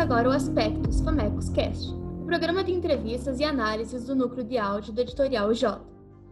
[0.00, 4.56] Começa agora o Aspectos Famecos Cast, o programa de entrevistas e análises do núcleo de
[4.56, 5.78] áudio do editorial J.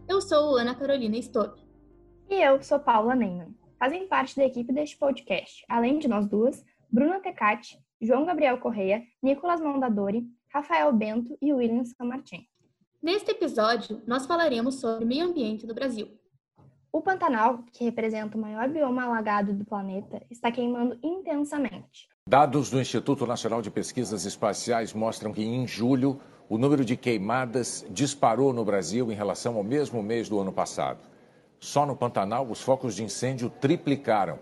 [0.07, 1.61] Eu sou Ana Carolina Stopp.
[2.27, 3.55] E eu sou Paula Neyman.
[3.77, 9.03] Fazem parte da equipe deste podcast, além de nós duas, Bruna Tecati, João Gabriel Correia,
[9.21, 12.47] Nicolas Mondadori, Rafael Bento e William Samartin.
[12.99, 16.07] Neste episódio, nós falaremos sobre meio ambiente no Brasil.
[16.91, 22.09] O Pantanal, que representa o maior bioma alagado do planeta, está queimando intensamente.
[22.29, 27.83] Dados do Instituto Nacional de Pesquisas Espaciais mostram que em julho o número de queimadas
[27.89, 30.99] disparou no Brasil em relação ao mesmo mês do ano passado.
[31.59, 34.37] Só no Pantanal, os focos de incêndio triplicaram.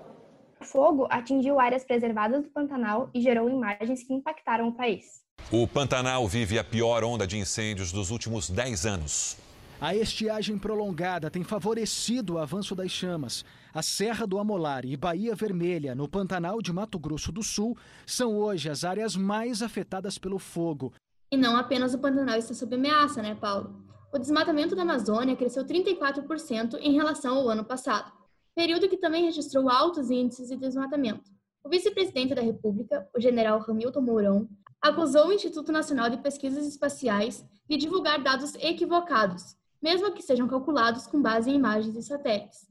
[0.60, 5.24] O fogo atingiu áreas preservadas do Pantanal e gerou imagens que impactaram o país.
[5.50, 9.38] O Pantanal vive a pior onda de incêndios dos últimos 10 anos.
[9.80, 13.46] A estiagem prolongada tem favorecido o avanço das chamas.
[13.78, 17.78] A Serra do Amolar e Bahia Vermelha, no Pantanal de Mato Grosso do Sul,
[18.08, 20.92] são hoje as áreas mais afetadas pelo fogo.
[21.32, 23.86] E não apenas o Pantanal está sob ameaça, né, Paulo?
[24.12, 28.12] O desmatamento da Amazônia cresceu 34% em relação ao ano passado,
[28.56, 31.30] período que também registrou altos índices de desmatamento.
[31.64, 34.50] O vice-presidente da República, o general Hamilton Mourão,
[34.82, 41.08] acusou o Instituto Nacional de Pesquisas Espaciais de divulgar dados equivocados mesmo que sejam calculados
[41.08, 42.68] com base em imagens e satélites.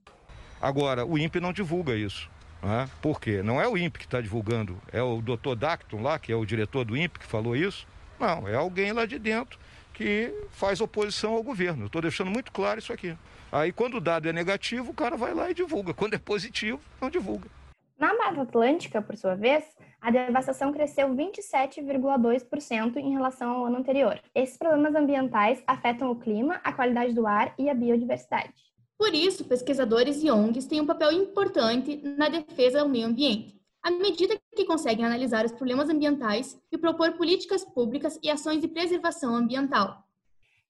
[0.66, 2.28] Agora, o INPE não divulga isso.
[2.60, 2.88] Né?
[3.00, 3.40] Por quê?
[3.40, 5.54] Não é o INPE que está divulgando, é o Dr.
[5.56, 7.86] Dacton lá, que é o diretor do INPE, que falou isso.
[8.18, 9.60] Não, é alguém lá de dentro
[9.94, 11.86] que faz oposição ao governo.
[11.86, 13.16] Estou deixando muito claro isso aqui.
[13.52, 15.94] Aí, quando o dado é negativo, o cara vai lá e divulga.
[15.94, 17.48] Quando é positivo, não divulga.
[17.96, 19.64] Na Mata Atlântica, por sua vez,
[20.00, 24.20] a devastação cresceu 27,2% em relação ao ano anterior.
[24.34, 28.65] Esses problemas ambientais afetam o clima, a qualidade do ar e a biodiversidade.
[28.98, 33.90] Por isso, pesquisadores e ONGs têm um papel importante na defesa do meio ambiente, à
[33.90, 39.34] medida que conseguem analisar os problemas ambientais e propor políticas públicas e ações de preservação
[39.34, 40.02] ambiental.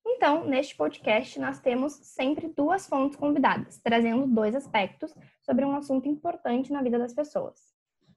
[0.05, 6.09] Então, neste podcast, nós temos sempre duas fontes convidadas, trazendo dois aspectos sobre um assunto
[6.09, 7.75] importante na vida das pessoas.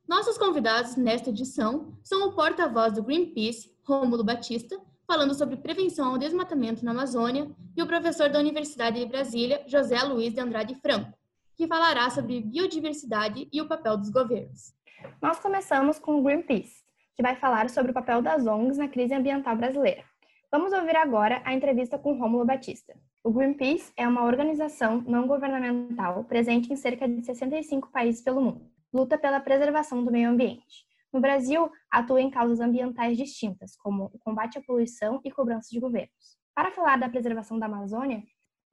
[0.07, 6.19] Nossos convidados nesta edição são o porta-voz do Greenpeace, Rômulo Batista, falando sobre prevenção ao
[6.19, 11.11] desmatamento na Amazônia, e o professor da Universidade de Brasília, José Luiz de Andrade Franco,
[11.57, 14.71] que falará sobre biodiversidade e o papel dos governos.
[15.19, 16.83] Nós começamos com o Greenpeace,
[17.15, 20.03] que vai falar sobre o papel das ONGs na crise ambiental brasileira.
[20.51, 22.93] Vamos ouvir agora a entrevista com Rômulo Batista.
[23.23, 28.61] O Greenpeace é uma organização não governamental presente em cerca de 65 países pelo mundo.
[28.93, 30.87] Luta pela preservação do meio ambiente.
[31.11, 35.79] No Brasil, atua em causas ambientais distintas, como o combate à poluição e cobrança de
[35.79, 36.37] governos.
[36.53, 38.23] Para falar da preservação da Amazônia,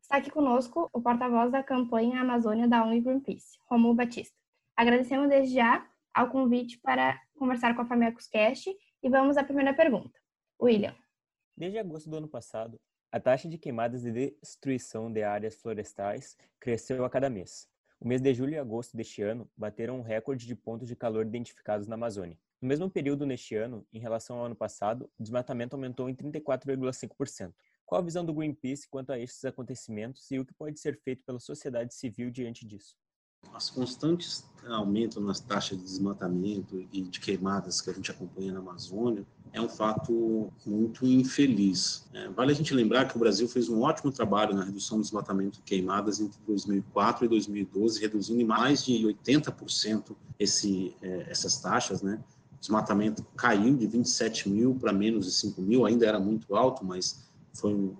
[0.03, 4.37] está aqui conosco o porta-voz da campanha Amazônia da ONG Greenpeace, Rômulo Batista.
[4.77, 8.71] Agradecemos desde já ao convite para conversar com a Famecos Cast
[9.03, 10.19] e vamos à primeira pergunta.
[10.61, 10.95] William,
[11.57, 12.79] Desde agosto do ano passado,
[13.11, 17.67] a taxa de queimadas e destruição de áreas florestais cresceu a cada mês.
[17.99, 21.25] O mês de julho e agosto deste ano bateram um recorde de pontos de calor
[21.25, 22.39] identificados na Amazônia.
[22.61, 27.55] No mesmo período neste ano, em relação ao ano passado, o desmatamento aumentou em 34,5%.
[27.87, 31.25] Qual a visão do Greenpeace quanto a estes acontecimentos e o que pode ser feito
[31.25, 32.97] pela sociedade civil diante disso?
[33.55, 38.59] As constantes aumentos nas taxas de desmatamento e de queimadas que a gente acompanha na
[38.59, 42.07] Amazônia é um fato muito infeliz.
[42.13, 45.03] É, vale a gente lembrar que o Brasil fez um ótimo trabalho na redução do
[45.03, 51.59] desmatamento e queimadas entre 2004 e 2012, reduzindo em mais de 80% esse, é, essas
[51.61, 52.23] taxas, né?
[52.57, 56.85] O desmatamento caiu de 27 mil para menos de 5 mil, ainda era muito alto,
[56.85, 57.26] mas
[57.59, 57.95] foi um,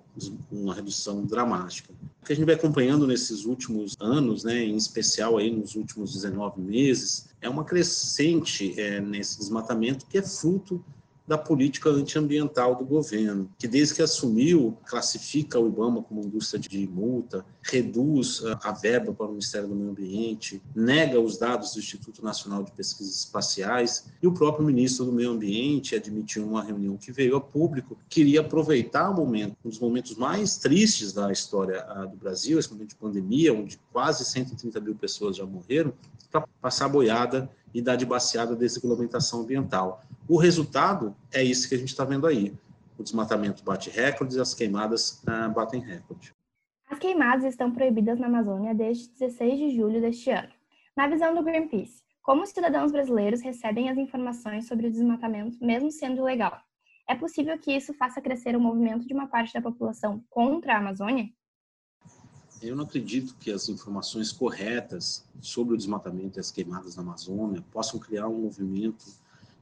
[0.51, 1.93] uma redução dramática.
[2.21, 6.13] O que a gente vai acompanhando nesses últimos anos, né, em especial aí nos últimos
[6.13, 10.83] 19 meses, é uma crescente é, nesse desmatamento que é fruto
[11.27, 16.87] da política antiambiental do governo, que desde que assumiu, classifica o IBAMA como indústria de
[16.87, 22.23] multa, reduz a verba para o Ministério do Meio Ambiente, nega os dados do Instituto
[22.23, 26.95] Nacional de Pesquisas Espaciais, e o próprio ministro do Meio Ambiente admitiu em uma reunião
[26.95, 31.85] que veio a público, queria aproveitar o momento, um dos momentos mais tristes da história
[31.89, 35.93] ah, do Brasil, esse momento de pandemia, onde quase 130 mil pessoas já morreram,
[36.31, 40.01] para passar boiada e dar de baseada dessa regulamentação ambiental.
[40.27, 42.53] O resultado é isso que a gente está vendo aí.
[42.97, 46.33] O desmatamento bate recordes, as queimadas ah, batem recorde.
[46.89, 50.49] As queimadas estão proibidas na Amazônia desde 16 de julho deste ano.
[50.95, 55.91] Na visão do Greenpeace, como os cidadãos brasileiros recebem as informações sobre o desmatamento, mesmo
[55.91, 56.59] sendo ilegal?
[57.07, 60.79] É possível que isso faça crescer o movimento de uma parte da população contra a
[60.79, 61.29] Amazônia?
[62.61, 67.63] Eu não acredito que as informações corretas sobre o desmatamento e as queimadas na Amazônia
[67.71, 69.05] possam criar um movimento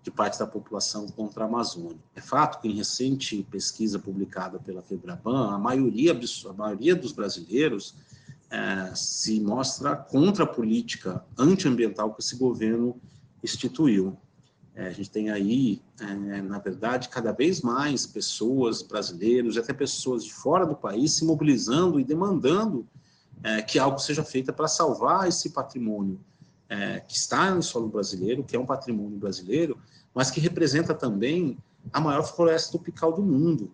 [0.01, 1.97] de parte da população contra a Amazônia.
[2.15, 7.95] É fato que em recente pesquisa publicada pela Febraban, a maioria, a maioria dos brasileiros
[8.51, 12.95] é, se mostra contra a política antiambiental que esse governo
[13.43, 14.15] instituiu.
[14.75, 20.25] É, a gente tem aí, é, na verdade, cada vez mais pessoas, brasileiros até pessoas
[20.25, 22.85] de fora do país se mobilizando e demandando
[23.41, 26.19] é, que algo seja feito para salvar esse patrimônio
[26.67, 29.77] é, que está no solo brasileiro, que é um patrimônio brasileiro,
[30.13, 31.57] mas que representa também
[31.93, 33.71] a maior floresta tropical do mundo.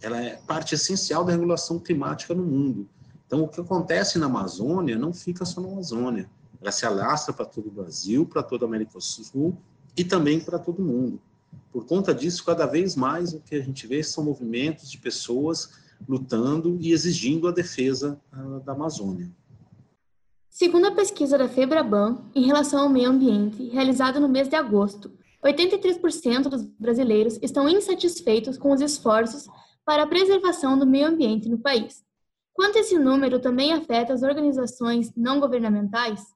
[0.00, 2.88] Ela é parte essencial da regulação climática no mundo.
[3.26, 6.30] Então, o que acontece na Amazônia não fica só na Amazônia.
[6.60, 9.58] Ela se alastra para todo o Brasil, para toda a América do Sul
[9.96, 11.20] e também para todo mundo.
[11.72, 15.70] Por conta disso, cada vez mais o que a gente vê são movimentos de pessoas
[16.08, 19.30] lutando e exigindo a defesa uh, da Amazônia.
[20.48, 25.10] Segundo a pesquisa da Febraban em relação ao meio ambiente, realizada no mês de agosto,
[25.44, 29.46] 83% dos brasileiros estão insatisfeitos com os esforços
[29.84, 32.04] para a preservação do meio ambiente no país.
[32.52, 36.33] Quanto esse número também afeta as organizações não governamentais?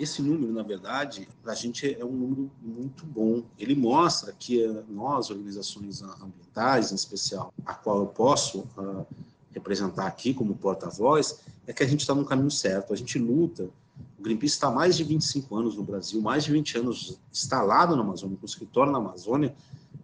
[0.00, 3.42] Esse número, na verdade, para a gente é um número muito bom.
[3.58, 9.06] Ele mostra que eh, nós, organizações ambientais, em especial, a qual eu posso uh,
[9.52, 12.94] representar aqui como porta-voz, é que a gente está no caminho certo.
[12.94, 13.68] A gente luta.
[14.18, 17.94] O Greenpeace está há mais de 25 anos no Brasil, mais de 20 anos instalado
[17.94, 19.54] na Amazônia, com escritório na Amazônia,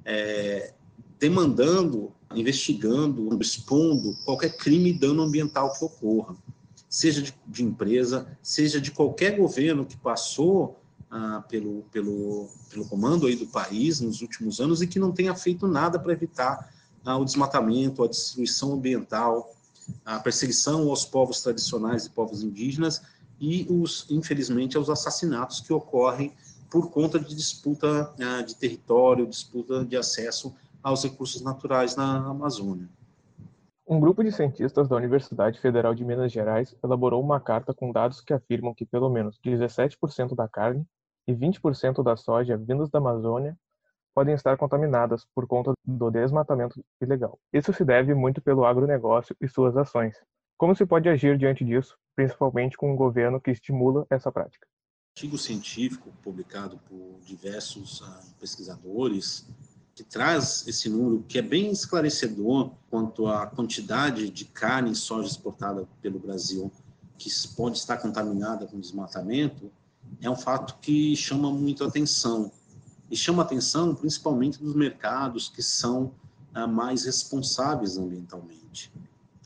[0.04, 0.74] é,
[1.18, 6.36] demandando, investigando, expondo qualquer crime e dano ambiental que ocorra,
[6.96, 13.26] seja de, de empresa, seja de qualquer governo que passou ah, pelo, pelo, pelo comando
[13.26, 16.72] aí do país nos últimos anos e que não tenha feito nada para evitar
[17.04, 19.54] ah, o desmatamento, a destruição ambiental,
[20.06, 23.02] a perseguição aos povos tradicionais e povos indígenas
[23.38, 26.32] e, os, infelizmente, aos assassinatos que ocorrem
[26.70, 32.88] por conta de disputa ah, de território, disputa de acesso aos recursos naturais na Amazônia.
[33.88, 38.20] Um grupo de cientistas da Universidade Federal de Minas Gerais elaborou uma carta com dados
[38.20, 40.84] que afirmam que pelo menos 17% da carne
[41.24, 43.56] e 20% da soja vindos da Amazônia
[44.12, 47.38] podem estar contaminadas por conta do desmatamento ilegal.
[47.52, 50.16] Isso se deve muito pelo agronegócio e suas ações.
[50.58, 54.66] Como se pode agir diante disso, principalmente com um governo que estimula essa prática?
[55.16, 59.48] artigo científico publicado por diversos uh, pesquisadores
[59.96, 65.26] que traz esse número que é bem esclarecedor quanto à quantidade de carne e soja
[65.26, 66.70] exportada pelo Brasil
[67.16, 69.72] que pode estar contaminada com desmatamento,
[70.20, 72.52] é um fato que chama muito atenção
[73.10, 76.12] e chama atenção principalmente dos mercados que são
[76.52, 78.92] ah, mais responsáveis ambientalmente.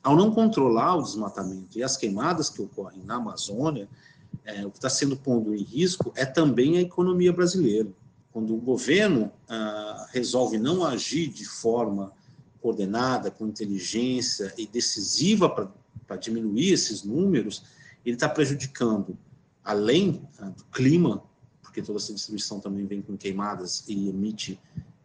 [0.03, 3.89] Ao não controlar o desmatamento e as queimadas que ocorrem na Amazônia,
[4.45, 7.89] é, o que está sendo pondo em risco é também a economia brasileira.
[8.33, 12.13] Quando o governo ah, resolve não agir de forma
[12.61, 15.49] coordenada, com inteligência e decisiva
[16.07, 17.65] para diminuir esses números,
[18.05, 19.19] ele está prejudicando,
[19.65, 21.23] além ah, do clima,
[21.63, 24.59] porque toda essa distribuição também vem com queimadas e emite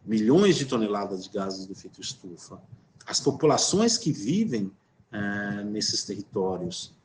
[0.04, 2.60] milhões de toneladas de gases do efeito estufa.
[3.06, 4.70] As populações que vivem
[5.12, 6.95] é, nesses territórios,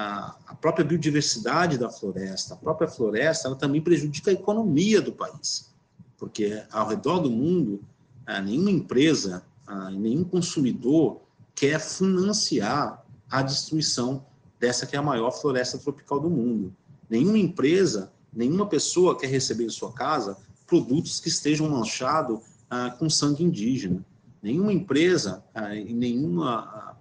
[0.00, 5.74] a, própria biodiversidade da floresta, a própria floresta, ela também prejudica a economia do país,
[6.16, 7.80] porque ao redor do mundo,
[8.26, 11.20] é, nenhuma empresa, é, nenhum consumidor
[11.54, 14.24] quer financiar a destruição
[14.58, 16.74] dessa que é a maior floresta tropical do mundo.
[17.08, 23.08] Nenhuma empresa Nenhuma pessoa quer receber em sua casa produtos que estejam manchados ah, com
[23.08, 24.04] sangue indígena.
[24.42, 26.96] Nenhuma empresa ah, e nenhuma ah,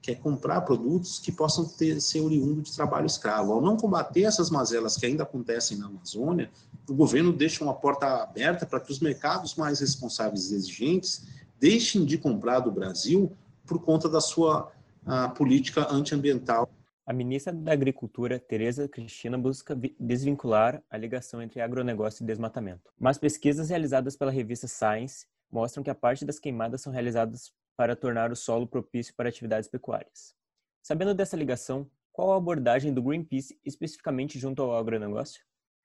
[0.00, 3.52] pessoa quer comprar produtos que possam ter, ser oriundo de trabalho escravo.
[3.52, 6.50] Ao não combater essas mazelas que ainda acontecem na Amazônia,
[6.88, 11.26] o governo deixa uma porta aberta para que os mercados mais responsáveis e exigentes
[11.58, 13.30] deixem de comprar do Brasil
[13.66, 14.72] por conta da sua
[15.06, 16.68] ah, política antiambiental
[17.06, 22.92] a ministra da Agricultura, Tereza Cristina, busca desvincular a ligação entre agronegócio e desmatamento.
[22.96, 27.96] Mas pesquisas realizadas pela revista Science mostram que a parte das queimadas são realizadas para
[27.96, 30.34] tornar o solo propício para atividades pecuárias.
[30.82, 35.42] Sabendo dessa ligação, qual a abordagem do Greenpeace especificamente junto ao agronegócio?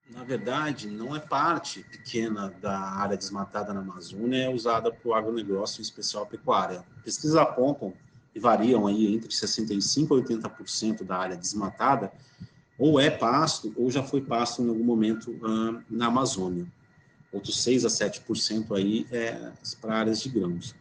[0.10, 5.14] Na verdade, não é parte pequena da área desmatada na Amazônia é usada para o
[5.14, 6.84] agronegócio, em especial a pecuária.
[7.02, 7.94] Pesquisas apontam
[8.34, 12.12] que variam aí entre 65% e 80% da área desmatada,
[12.78, 16.68] ou é pasto, ou já foi pasto em algum momento uh, na Amazônia.
[17.32, 20.76] Outros 6 a 7% aí é para áreas de grãos.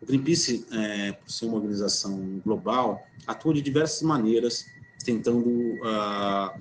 [0.00, 4.66] O Greenpeace, é, por ser uma organização global, atua de diversas maneiras,
[5.04, 6.58] tentando uh,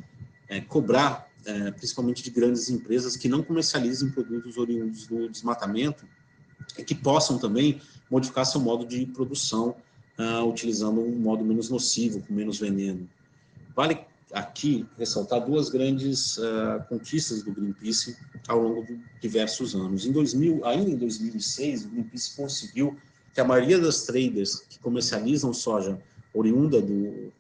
[0.48, 6.06] é, cobrar é, principalmente de grandes empresas que não comercializem produtos oriundos do desmatamento
[6.78, 9.76] e que possam também modificar seu modo de produção
[10.18, 13.10] uh, utilizando um modo menos nocivo, com menos veneno.
[13.76, 14.00] Vale
[14.34, 18.16] aqui ressaltar duas grandes uh, conquistas do Greenpeace
[18.48, 20.06] ao longo de diversos anos.
[20.06, 22.98] Em 2000, ainda em 2006, o Greenpeace conseguiu
[23.34, 26.00] que a maioria das traders que comercializam soja
[26.34, 27.32] oriunda do,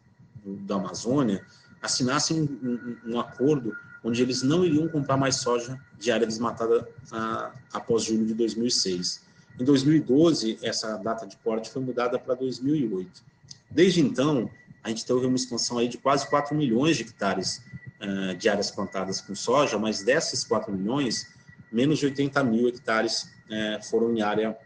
[0.43, 1.45] do da Amazônia
[1.81, 6.81] assinassem um, um, um, acordo onde eles não iriam comprar mais soja de área desmatada
[6.81, 9.23] uh, após julho de 2006.
[9.59, 13.23] Em 2012, essa data de corte foi mudada para 2008.
[13.69, 14.49] Desde então,
[14.83, 17.61] a gente teve uma expansão aí de quase 4 milhões de hectares
[18.01, 21.27] uh, de áreas plantadas com soja, mas desses 4 milhões,
[21.71, 24.57] menos de 80 mil hectares uh, foram em área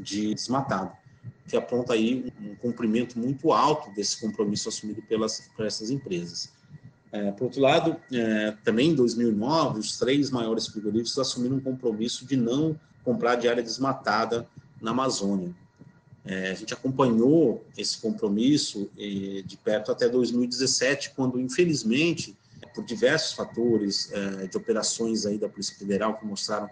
[0.00, 0.92] de desmatado,
[1.48, 6.52] que aponta aí um cumprimento muito alto desse compromisso assumido pelas, por essas empresas.
[7.12, 12.26] É, por outro lado, é, também em 2009, os três maiores frigoríficos assumiram um compromisso
[12.26, 14.48] de não comprar de área desmatada
[14.80, 15.54] na Amazônia.
[16.24, 22.34] É, a gente acompanhou esse compromisso eh, de perto até 2017, quando, infelizmente,
[22.74, 26.68] por diversos fatores eh, de operações aí da Polícia Federal que mostraram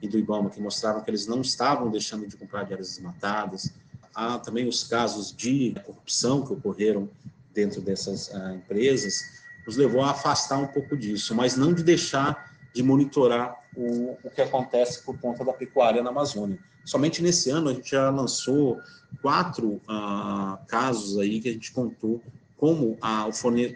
[0.00, 3.72] e do IBAMA que mostraram que eles não estavam deixando de comprar de áreas desmatadas.
[4.14, 7.08] Há também os casos de corrupção que ocorreram
[7.52, 9.22] dentro dessas uh, empresas,
[9.66, 14.30] nos levou a afastar um pouco disso, mas não de deixar de monitorar o, o
[14.30, 16.58] que acontece por conta da pecuária na Amazônia.
[16.84, 18.78] Somente nesse ano a gente já lançou
[19.22, 22.20] quatro uh, casos aí que a gente contou
[22.56, 23.28] como, a,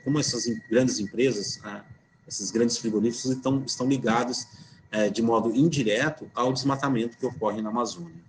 [0.05, 1.85] como essas grandes empresas, uh,
[2.27, 4.47] esses grandes frigoríficos estão, estão ligados
[4.95, 8.23] uh, de modo indireto ao desmatamento que ocorre na Amazônia.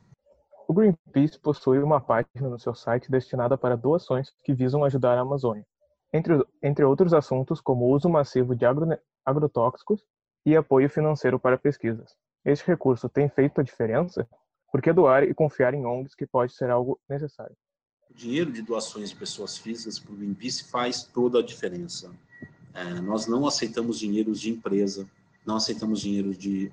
[0.68, 5.22] O Greenpeace possui uma página no seu site destinada para doações que visam ajudar a
[5.22, 5.66] Amazônia,
[6.14, 8.88] entre, entre outros assuntos como o uso massivo de agro,
[9.26, 10.04] agrotóxicos
[10.46, 12.16] e apoio financeiro para pesquisas.
[12.46, 14.28] Este recurso tem feito a diferença?
[14.72, 17.56] Por que doar e confiar em ONGs que pode ser algo necessário?
[18.20, 22.12] Dinheiro de doações de pessoas físicas para o Greenpeace faz toda a diferença.
[22.74, 25.10] É, nós não aceitamos dinheiros de empresa,
[25.46, 26.70] não aceitamos dinheiro de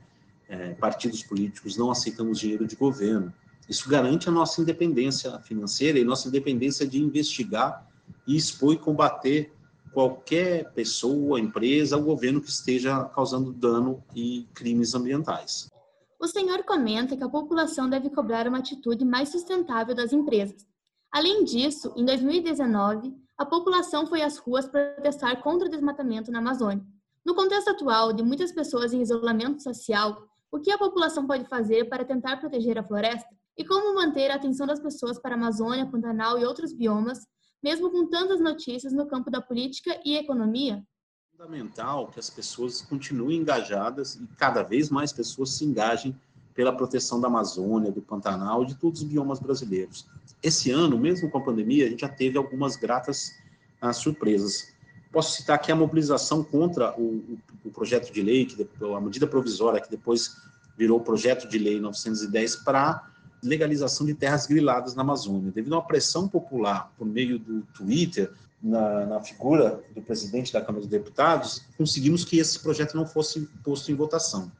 [0.49, 3.33] é, partidos políticos, não aceitamos dinheiro de governo.
[3.69, 7.88] Isso garante a nossa independência financeira e nossa independência de investigar
[8.26, 9.53] e expor e combater
[9.93, 15.71] qualquer pessoa, empresa, ou governo que esteja causando dano e crimes ambientais.
[16.19, 20.67] O senhor comenta que a população deve cobrar uma atitude mais sustentável das empresas.
[21.13, 26.85] Além disso, em 2019, a população foi às ruas protestar contra o desmatamento na Amazônia.
[27.25, 31.89] No contexto atual de muitas pessoas em isolamento social, o que a população pode fazer
[31.89, 33.29] para tentar proteger a floresta?
[33.59, 37.27] E como manter a atenção das pessoas para a Amazônia, Pantanal e outros biomas
[37.63, 40.87] mesmo com tantas notícias no campo da política e economia?
[41.35, 46.15] É fundamental que as pessoas continuem engajadas e cada vez mais pessoas se engajem
[46.57, 50.07] pela proteção da Amazônia, do Pantanal de todos os biomas brasileiros.
[50.43, 53.35] Esse ano, mesmo com a pandemia, a gente já teve algumas gratas
[53.81, 54.73] ah, surpresas.
[55.13, 59.27] Posso citar aqui a mobilização contra o, o, o projeto de lei, que, a medida
[59.27, 60.35] provisória que depois
[60.77, 63.07] virou o projeto de lei 910 para
[63.43, 65.53] legalização de terras griladas na Amazônia.
[65.53, 68.33] Devido a uma pressão popular por meio do Twitter,
[68.63, 73.47] na, na, figura do presidente da Câmara dos Deputados, conseguimos que esse projeto não fosse
[73.63, 74.51] posto em votação.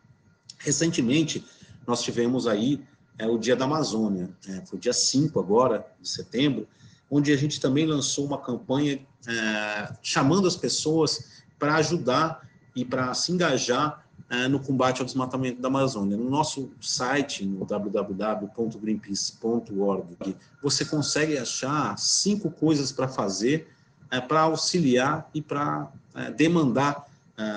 [0.59, 1.45] Recentemente,
[1.87, 2.83] nós tivemos aí
[3.19, 6.69] é, o Dia da Amazônia, é, foi dia 5 agora, de setembro,
[7.11, 13.15] onde a gente também lançou uma campanha é, chamando as pessoas para ajudar e para
[13.15, 16.17] se engajar é, no combate ao desmatamento da Amazônia.
[16.17, 23.69] No nosso site, no www.greenpeace.org, você consegue achar cinco coisas para fazer
[24.11, 27.07] é, para auxiliar e para é, demandar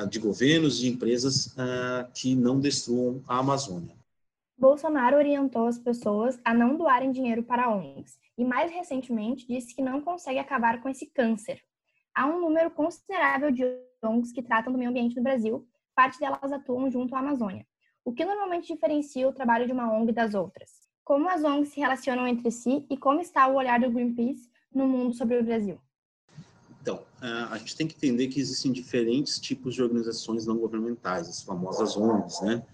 [0.09, 1.55] de governos, de empresas
[2.13, 3.95] que não destruam a Amazônia.
[4.59, 9.81] Bolsonaro orientou as pessoas a não doarem dinheiro para ONGs e, mais recentemente, disse que
[9.81, 11.61] não consegue acabar com esse câncer.
[12.13, 13.63] Há um número considerável de
[14.03, 17.65] ONGs que tratam do meio ambiente no Brasil parte delas atuam junto à Amazônia.
[18.03, 20.69] O que normalmente diferencia o trabalho de uma ONG das outras?
[21.05, 24.87] Como as ONGs se relacionam entre si e como está o olhar do Greenpeace no
[24.87, 25.79] mundo sobre o Brasil?
[26.81, 31.43] Então, a gente tem que entender que existem diferentes tipos de organizações não governamentais, as
[31.43, 32.65] famosas ONGs, né?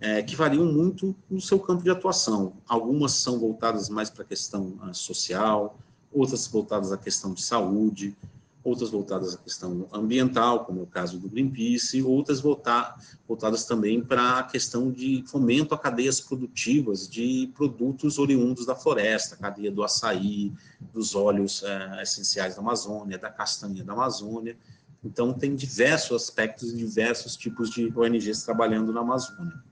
[0.00, 2.54] É, que variam muito no seu campo de atuação.
[2.66, 5.78] Algumas são voltadas mais para a questão ah, social,
[6.10, 8.16] outras voltadas à questão de saúde,
[8.62, 14.02] outras voltadas à questão ambiental, como é o caso do Greenpeace, outras voltar, voltadas também
[14.02, 19.82] para a questão de fomento a cadeias produtivas de produtos oriundos da floresta, cadeia do
[19.82, 20.52] açaí,
[20.92, 24.56] dos óleos é, essenciais da Amazônia, da castanha da Amazônia,
[25.02, 29.69] Então, tem diversos aspectos diversos tipos de ONGs trabalhando na Amazônia.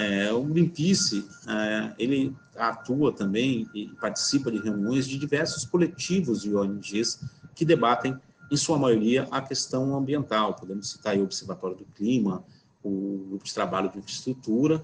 [0.00, 6.56] É, o Greenpeace, é, ele atua também e participa de reuniões de diversos coletivos de
[6.56, 7.20] ONGs
[7.54, 8.16] que debatem,
[8.50, 10.54] em sua maioria, a questão ambiental.
[10.54, 12.42] Podemos citar o Observatório do Clima,
[12.82, 14.82] o Grupo de Trabalho de Infraestrutura,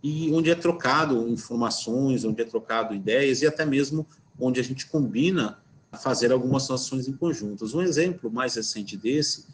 [0.00, 4.06] e onde é trocado informações, onde é trocado ideias e até mesmo
[4.38, 5.58] onde a gente combina
[6.00, 7.74] fazer algumas ações em conjuntas.
[7.74, 9.44] Um exemplo mais recente desse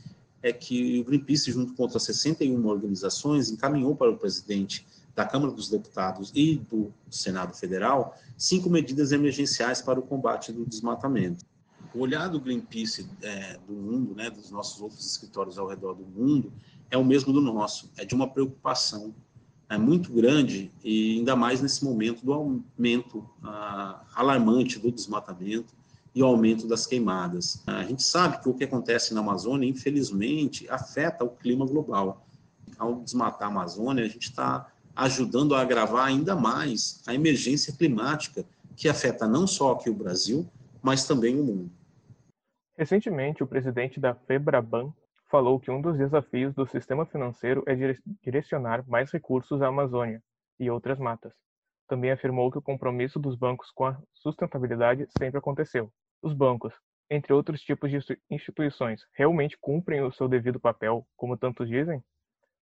[0.42, 4.86] é que o Greenpeace, junto com outras 61 organizações, encaminhou para o presidente
[5.18, 10.64] da Câmara dos Deputados e do Senado Federal cinco medidas emergenciais para o combate do
[10.64, 11.44] desmatamento.
[11.92, 16.04] O olhar do Greenpeace é, do mundo, né, dos nossos outros escritórios ao redor do
[16.04, 16.52] mundo,
[16.88, 19.12] é o mesmo do nosso, é de uma preocupação
[19.68, 25.74] é, muito grande, e ainda mais nesse momento do aumento ah, alarmante do desmatamento,
[26.14, 27.62] e o aumento das queimadas.
[27.66, 32.24] A gente sabe que o que acontece na Amazônia, infelizmente, afeta o clima global.
[32.78, 38.44] Ao desmatar a Amazônia, a gente está ajudando a agravar ainda mais a emergência climática,
[38.76, 40.44] que afeta não só aqui o Brasil,
[40.82, 41.70] mas também o mundo.
[42.76, 44.92] Recentemente, o presidente da FEBRABAN
[45.30, 47.76] falou que um dos desafios do sistema financeiro é
[48.22, 50.20] direcionar mais recursos à Amazônia
[50.58, 51.32] e outras matas.
[51.86, 56.74] Também afirmou que o compromisso dos bancos com a sustentabilidade sempre aconteceu, os bancos,
[57.08, 57.98] entre outros tipos de
[58.30, 62.02] instituições, realmente cumprem o seu devido papel, como tantos dizem?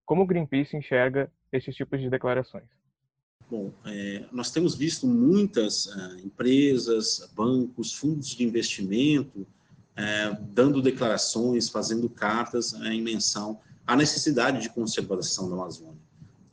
[0.07, 2.65] Como o Greenpeace enxerga esses tipos de declarações?
[3.51, 9.47] Bom, é, nós temos visto muitas é, empresas, bancos, fundos de investimento
[9.97, 16.01] é, dando declarações, fazendo cartas é, em menção à necessidade de conservação da Amazônia.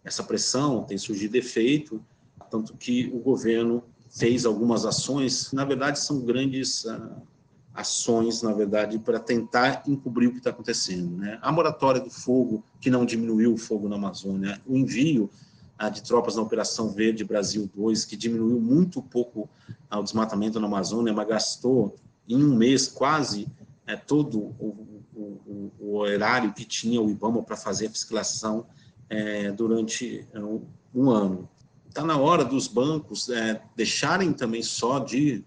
[0.03, 2.03] Essa pressão tem surgido efeito,
[2.49, 7.21] tanto que o governo fez algumas ações, na verdade são grandes uh,
[7.73, 11.17] ações, na verdade, para tentar encobrir o que está acontecendo.
[11.17, 11.39] Né?
[11.41, 15.29] A moratória do fogo, que não diminuiu o fogo na Amazônia, o envio
[15.81, 19.49] uh, de tropas na Operação Verde Brasil 2, que diminuiu muito pouco
[19.91, 21.95] uh, o desmatamento na Amazônia, mas gastou
[22.29, 23.47] em um mês quase
[23.85, 28.65] é, todo o, o, o, horário que tinha o IBAMA para fazer a fiscalização
[29.09, 30.25] é, durante
[30.95, 31.49] um ano
[31.93, 35.45] está na hora dos bancos é, deixarem também só de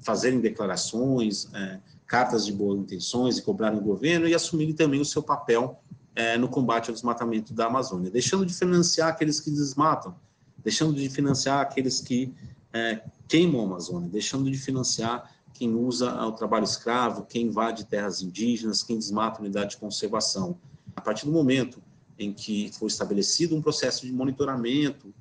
[0.00, 5.04] fazerem declarações, é, cartas de boas intenções e cobrarem o governo e assumirem também o
[5.04, 5.80] seu papel
[6.14, 10.14] é, no combate ao desmatamento da Amazônia, deixando de financiar aqueles que desmatam,
[10.62, 12.32] deixando de financiar aqueles que
[12.72, 18.22] é, queimam a Amazônia, deixando de financiar quem usa o trabalho escravo, quem invade terras
[18.22, 20.58] indígenas, quem desmata unidade de conservação.
[20.94, 21.82] A partir do momento
[22.18, 25.12] em que foi estabelecido um processo de monitoramento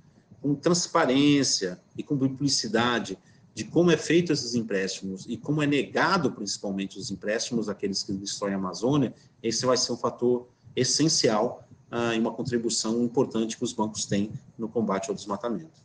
[0.42, 3.18] com transparência e com publicidade
[3.54, 8.14] de como é feito esses empréstimos e como é negado principalmente os empréstimos àqueles que
[8.14, 13.64] destroem a Amazônia, esse vai ser um fator essencial ah, e uma contribuição importante que
[13.64, 15.82] os bancos têm no combate ao desmatamento.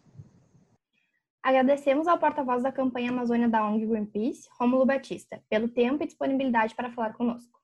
[1.43, 6.75] Agradecemos ao porta-voz da campanha Amazônia da ONG Greenpeace, Rômulo Batista, pelo tempo e disponibilidade
[6.75, 7.56] para falar conosco.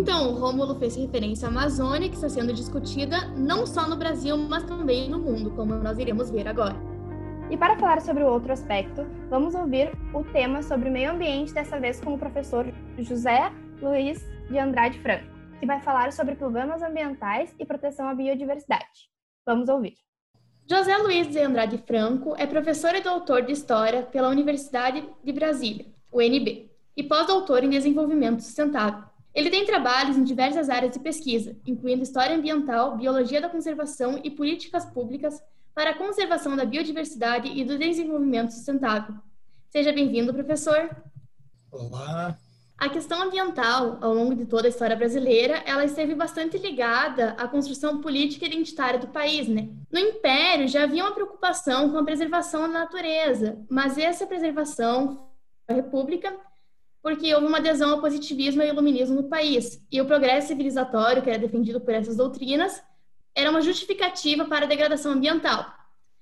[0.00, 4.34] Então, o Rômulo fez referência à Amazônia, que está sendo discutida não só no Brasil,
[4.34, 6.74] mas também no mundo, como nós iremos ver agora.
[7.50, 11.78] E para falar sobre o outro aspecto, vamos ouvir o tema sobre meio ambiente, dessa
[11.78, 12.64] vez com o professor
[12.96, 15.26] José Luiz de Andrade Franco,
[15.60, 19.10] que vai falar sobre problemas ambientais e proteção à biodiversidade.
[19.44, 19.96] Vamos ouvir.
[20.66, 25.84] José Luiz de Andrade Franco é professor e doutor de História pela Universidade de Brasília,
[26.10, 32.02] UNB, e pós-doutor em Desenvolvimento Sustentável ele tem trabalhos em diversas áreas de pesquisa, incluindo
[32.02, 35.40] história ambiental, biologia da conservação e políticas públicas
[35.74, 39.14] para a conservação da biodiversidade e do desenvolvimento sustentável.
[39.70, 40.90] Seja bem-vindo, professor.
[41.70, 42.36] Olá.
[42.76, 47.46] A questão ambiental, ao longo de toda a história brasileira, ela esteve bastante ligada à
[47.46, 49.68] construção política identitária do país, né?
[49.92, 55.28] No Império já havia uma preocupação com a preservação da natureza, mas essa preservação,
[55.68, 56.34] a República,
[57.02, 61.22] porque houve uma adesão ao positivismo e ao iluminismo no país, e o progresso civilizatório,
[61.22, 62.82] que era defendido por essas doutrinas,
[63.34, 65.66] era uma justificativa para a degradação ambiental.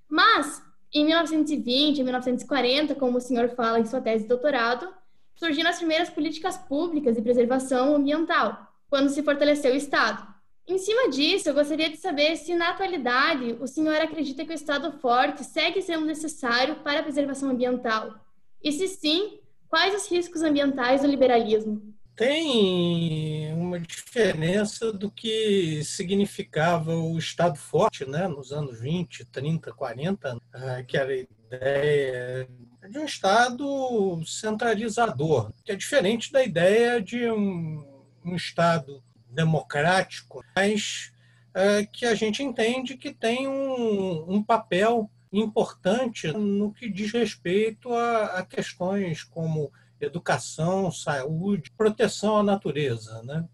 [0.09, 0.63] Mas,
[0.95, 4.89] em 1920 e 1940, como o senhor fala em sua tese de doutorado,
[5.35, 10.27] surgiram as primeiras políticas públicas de preservação ambiental, quando se fortaleceu o Estado.
[10.67, 14.55] Em cima disso, eu gostaria de saber se, na atualidade, o senhor acredita que o
[14.55, 18.15] Estado forte segue sendo necessário para a preservação ambiental.
[18.63, 19.39] E se sim,
[19.69, 21.95] Quais os riscos ambientais do liberalismo?
[22.17, 30.39] Tem uma diferença do que significava o Estado forte né, nos anos 20, 30, 40,
[30.89, 32.49] que era a ideia
[32.91, 37.85] de um Estado centralizador, que é diferente da ideia de um,
[38.25, 41.13] um Estado democrático, mas
[41.55, 47.93] é, que a gente entende que tem um, um, papel importante no que diz respeito
[47.93, 53.23] a, a, questões como educação, saúde, proteção à natureza.
[53.23, 53.47] Né?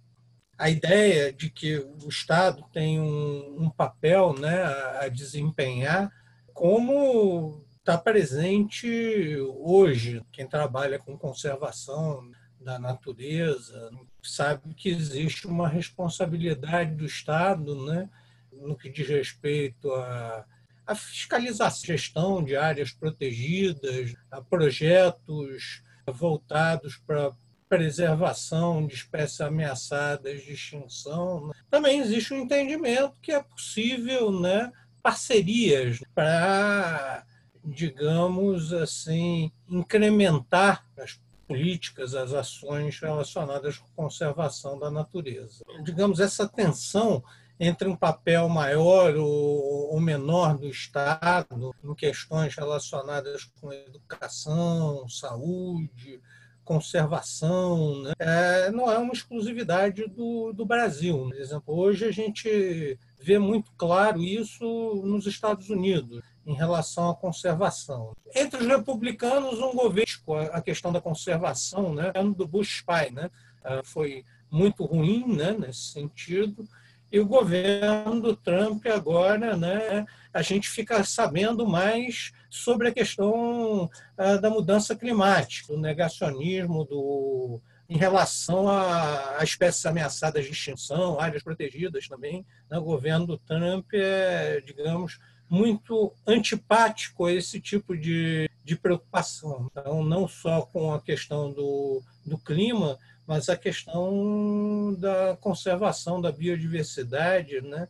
[0.56, 6.12] A ideia de que o Estado tem um, um papel né, a, a desempenhar
[6.52, 10.24] como está presente hoje.
[10.32, 13.90] Quem trabalha com conservação da natureza
[14.22, 18.08] sabe que existe uma responsabilidade do Estado né,
[18.50, 20.46] no que diz respeito a,
[20.86, 27.32] a fiscalização, gestão de áreas protegidas, a projetos voltados para
[27.68, 31.48] preservação de espécies ameaçadas de extinção.
[31.48, 31.54] Né.
[31.70, 34.70] Também existe um entendimento que é possível né,
[35.02, 37.24] parcerias para
[37.64, 41.18] digamos assim, incrementar as
[41.48, 45.64] políticas, as ações relacionadas com conservação da natureza.
[45.82, 47.22] Digamos, essa tensão
[47.58, 56.20] entre um papel maior ou menor do Estado em questões relacionadas com educação, saúde,
[56.64, 58.12] conservação, né?
[58.18, 61.28] é, não é uma exclusividade do, do Brasil.
[61.28, 64.64] Por exemplo, hoje a gente vê muito claro isso
[65.04, 68.12] nos Estados Unidos em relação à conservação.
[68.34, 70.04] Entre os republicanos, um governo,
[70.52, 73.30] a questão da conservação, né, do Bush pai, né,
[73.62, 76.66] ah, foi muito ruim né, nesse sentido,
[77.14, 83.88] e o governo do Trump agora, né, a gente fica sabendo mais sobre a questão
[84.18, 91.44] ah, da mudança climática, do negacionismo do, em relação a, espécies ameaçadas de extinção, áreas
[91.44, 92.44] protegidas também.
[92.68, 99.70] Né, o governo do Trump é, digamos, muito antipático a esse tipo de, de preocupação.
[99.70, 106.30] Então, não só com a questão do, do clima, mas a questão da conservação da
[106.30, 107.60] biodiversidade.
[107.60, 107.88] Né?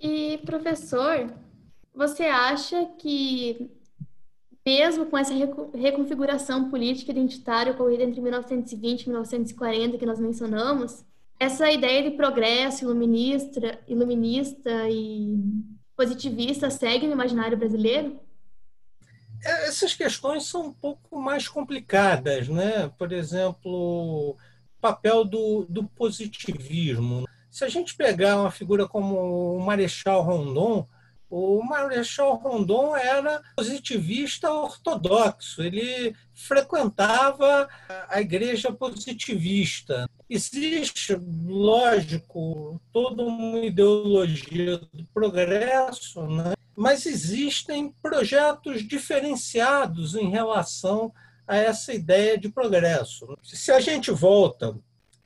[0.00, 1.32] E, professor,
[1.94, 3.70] você acha que,
[4.64, 5.34] mesmo com essa
[5.74, 11.04] reconfiguração política identitária ocorrida entre 1920 e 1940 que nós mencionamos,
[11.38, 15.38] essa ideia de progresso iluminista, iluminista e
[15.96, 18.18] positivista segue no imaginário brasileiro?
[19.44, 22.90] É, essas questões são um pouco mais complicadas, né?
[22.98, 24.36] Por exemplo,
[24.80, 27.26] papel do, do positivismo.
[27.50, 30.86] Se a gente pegar uma figura como o Marechal Rondon,
[31.30, 37.68] o Marechal Rondon era positivista ortodoxo, ele frequentava
[38.08, 40.08] a igreja positivista.
[40.28, 46.52] Existe, lógico, toda uma ideologia do progresso, né?
[46.80, 51.12] Mas existem projetos diferenciados em relação
[51.46, 53.36] a essa ideia de progresso.
[53.42, 54.74] Se a gente volta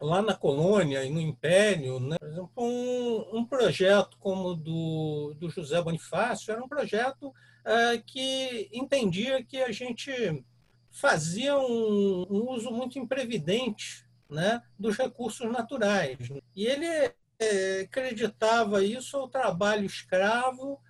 [0.01, 2.17] lá na colônia e no Império, né?
[2.19, 7.33] por exemplo, um, um projeto como o do, do José Bonifácio era um projeto
[7.65, 10.45] é, que entendia que a gente
[10.91, 16.19] fazia um, um uso muito imprevidente né, dos recursos naturais.
[16.57, 16.85] E ele
[17.39, 20.81] é, acreditava isso ao trabalho escravo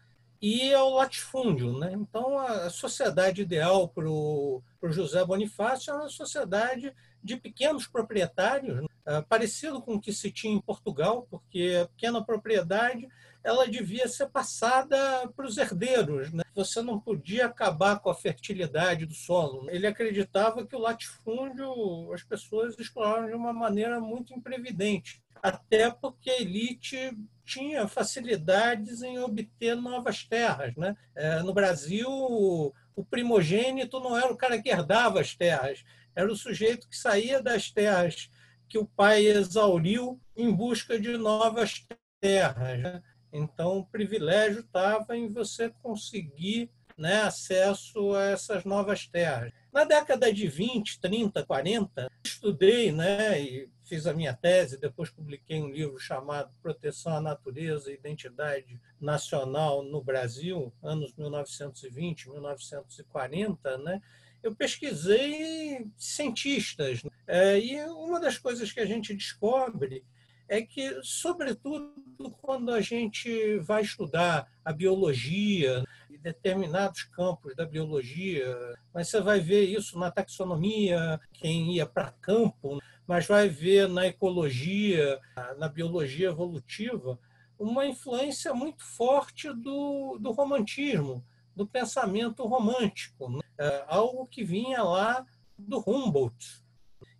[0.44, 1.78] e ao latifúndio.
[1.78, 1.92] Né?
[1.94, 8.86] Então, a sociedade ideal para o José Bonifácio era uma sociedade de pequenos proprietários, né?
[9.06, 13.08] Ah, parecido com o que se tinha em Portugal, porque a pequena propriedade
[13.42, 14.96] ela devia ser passada
[15.34, 16.30] para os herdeiros.
[16.30, 16.42] Né?
[16.54, 19.68] Você não podia acabar com a fertilidade do solo.
[19.70, 26.30] Ele acreditava que o latifúndio as pessoas exploravam de uma maneira muito imprevidente, até porque
[26.30, 30.74] a elite tinha facilidades em obter novas terras.
[30.76, 30.96] Né?
[31.14, 36.36] É, no Brasil, o primogênito não era o cara que herdava as terras, era o
[36.36, 38.30] sujeito que saía das terras
[38.68, 41.86] que o pai exauriu em busca de novas
[42.20, 42.82] terras.
[42.82, 43.02] Né?
[43.32, 49.52] Então, o privilégio estava em você conseguir né, acesso a essas novas terras.
[49.72, 55.60] Na década de 20, 30, 40, estudei né, e fiz a minha tese, depois publiquei
[55.60, 64.00] um livro chamado Proteção à Natureza e Identidade Nacional no Brasil, anos 1920, 1940, né?
[64.42, 67.02] eu pesquisei cientistas.
[67.02, 67.10] Né?
[67.26, 70.04] É, e uma das coisas que a gente descobre
[70.46, 71.94] é que, sobretudo,
[72.42, 75.82] quando a gente vai estudar a biologia,
[76.24, 78.56] determinados campos da biologia,
[78.94, 84.06] mas você vai ver isso na taxonomia, quem ia para campo, mas vai ver na
[84.06, 85.20] ecologia,
[85.58, 87.18] na biologia evolutiva,
[87.58, 93.40] uma influência muito forte do, do romantismo, do pensamento romântico, né?
[93.56, 95.24] É, algo que vinha lá
[95.56, 96.62] do Humboldt.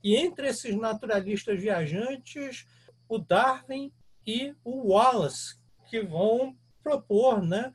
[0.03, 2.67] E entre esses naturalistas viajantes,
[3.09, 3.93] o Darwin
[4.27, 5.57] e o Wallace,
[5.89, 7.73] que vão propor né,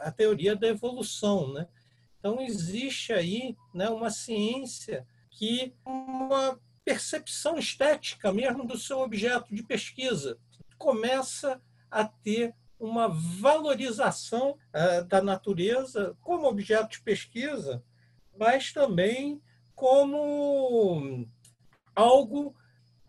[0.00, 1.52] a teoria da evolução.
[1.52, 1.68] Né?
[2.18, 6.58] Então, existe aí né, uma ciência que uma
[6.88, 10.38] percepção estética mesmo do seu objeto de pesquisa
[10.78, 17.84] começa a ter uma valorização uh, da natureza como objeto de pesquisa,
[18.38, 19.42] mas também
[19.74, 21.28] como
[21.94, 22.56] algo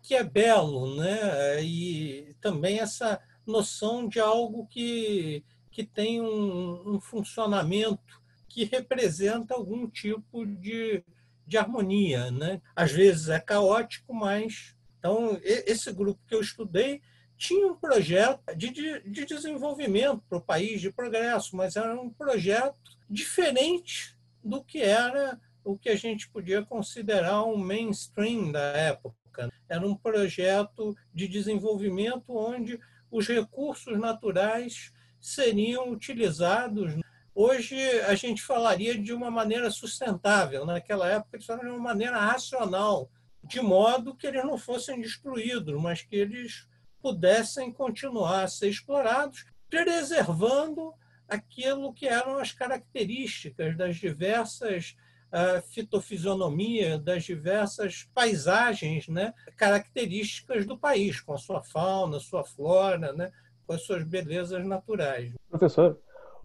[0.02, 1.64] que é belo, né?
[1.64, 9.88] E também essa noção de algo que, que tem um, um funcionamento que representa algum
[9.88, 11.02] tipo de,
[11.50, 12.62] de harmonia, né?
[12.76, 17.02] Às vezes é caótico, mas então esse grupo que eu estudei
[17.36, 22.08] tinha um projeto de, de, de desenvolvimento para o país, de progresso, mas era um
[22.08, 29.50] projeto diferente do que era o que a gente podia considerar um mainstream da época.
[29.68, 32.78] Era um projeto de desenvolvimento onde
[33.10, 36.94] os recursos naturais seriam utilizados.
[37.42, 43.10] Hoje a gente falaria de uma maneira sustentável, naquela época eles de uma maneira racional,
[43.42, 46.68] de modo que eles não fossem destruídos, mas que eles
[47.00, 50.92] pudessem continuar a ser explorados, preservando
[51.26, 54.94] aquilo que eram as características das diversas
[55.32, 63.14] uh, fitofisionomia, das diversas paisagens né, características do país, com a sua fauna, sua flora,
[63.14, 63.32] né,
[63.66, 65.32] com as suas belezas naturais.
[65.48, 65.98] Professor,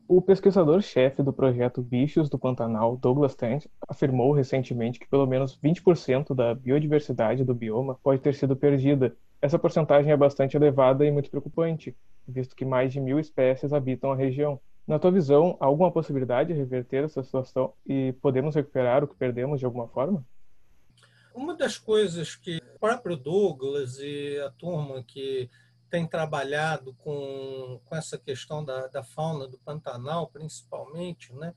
[0.08, 6.34] o pesquisador-chefe do projeto Bichos do Pantanal, Douglas Tent, afirmou recentemente que pelo menos 20%
[6.34, 9.15] da biodiversidade do bioma pode ter sido perdida
[9.46, 11.96] essa porcentagem é bastante elevada e muito preocupante,
[12.28, 14.60] visto que mais de mil espécies habitam a região.
[14.88, 19.15] Na tua visão, há alguma possibilidade de reverter essa situação e podemos recuperar o que
[19.15, 20.26] perdemos de alguma forma?
[21.34, 25.48] Uma das coisas que o próprio Douglas e a turma que
[25.95, 31.53] tem trabalhado com, com essa questão da, da fauna do Pantanal, principalmente, né?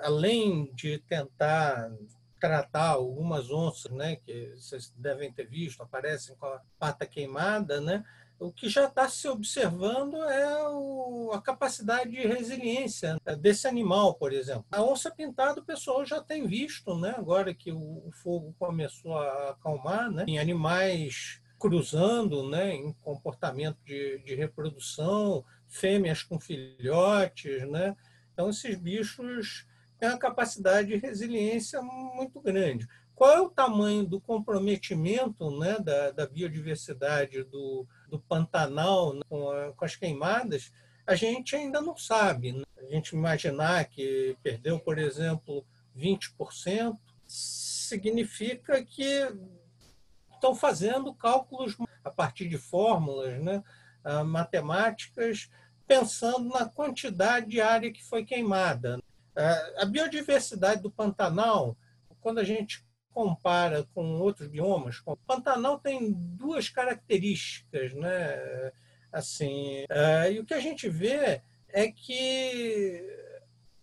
[0.00, 1.90] além de tentar
[2.38, 8.04] tratar algumas onças, né, que vocês devem ter visto, aparecem com a pata queimada, né?
[8.38, 14.32] O que já está se observando é o, a capacidade de resiliência desse animal, por
[14.32, 14.66] exemplo.
[14.70, 17.14] A onça pintada o pessoal já tem visto, né?
[17.16, 20.24] agora que o, o fogo começou a acalmar, né?
[20.28, 22.74] em animais cruzando né?
[22.74, 27.66] em comportamento de, de reprodução, fêmeas com filhotes.
[27.70, 27.96] Né?
[28.30, 29.66] Então, esses bichos
[29.98, 32.86] tem uma capacidade de resiliência muito grande.
[33.14, 39.50] Qual é o tamanho do comprometimento né, da, da biodiversidade do, do Pantanal né, com,
[39.50, 40.70] a, com, as queimadas?
[41.06, 42.52] A gente ainda não sabe.
[42.52, 42.64] Né?
[42.76, 45.64] A gente imaginar que perdeu, por exemplo,
[45.96, 46.94] 20%,
[47.26, 49.32] significa que
[50.44, 53.64] estão fazendo cálculos a partir de fórmulas né,
[54.04, 55.50] ah, matemáticas,
[55.86, 59.00] pensando na quantidade de área que foi queimada.
[59.34, 61.76] É, a biodiversidade do Pantanal,
[62.20, 68.72] quando a gente compara com outros biomas, o Pantanal tem duas características, né?
[69.10, 73.02] Assim, é, e o que a gente vê é que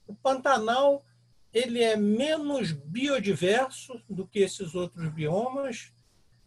[0.06, 1.06] o Pantanal
[1.54, 5.92] ele é menos biodiverso do que esses outros biomas,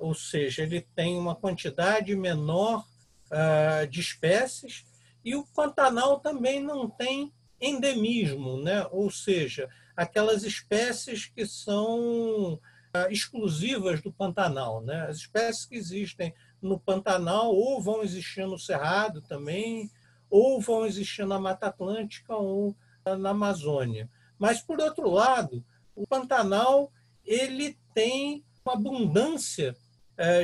[0.05, 2.85] ou seja, ele tem uma quantidade menor
[3.31, 4.85] uh, de espécies,
[5.25, 8.87] e o Pantanal também não tem endemismo, né?
[8.91, 12.61] ou seja, aquelas espécies que são
[12.93, 14.83] ah, exclusivas do Pantanal.
[14.83, 15.07] Né?
[15.09, 19.91] As espécies que existem no Pantanal ou vão existir no Cerrado também,
[20.29, 24.11] ou vão existir na Mata Atlântica ou na Amazônia.
[24.39, 25.65] Mas, por outro lado,
[25.97, 26.93] o Pantanal
[27.25, 29.75] ele tem uma abundância